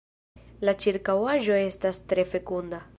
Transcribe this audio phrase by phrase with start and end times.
[0.69, 2.87] La ĉirkaŭaĵo estas tre fekunda.